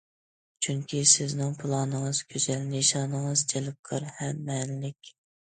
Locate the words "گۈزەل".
2.31-2.65